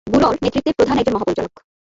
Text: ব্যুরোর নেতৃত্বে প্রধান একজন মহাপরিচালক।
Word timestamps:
ব্যুরোর 0.07 0.35
নেতৃত্বে 0.43 0.71
প্রধান 0.77 0.95
একজন 0.97 1.13
মহাপরিচালক। 1.15 1.53